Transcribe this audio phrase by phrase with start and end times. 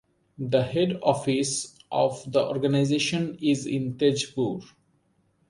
[0.39, 4.63] The head office of the organisation is in Tezpur.